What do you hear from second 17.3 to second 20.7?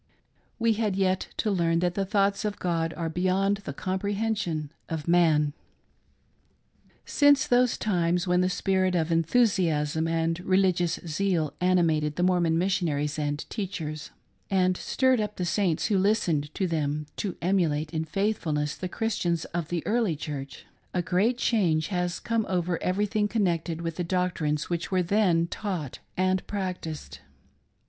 emulate in faith fulness the Christians of the Early Church,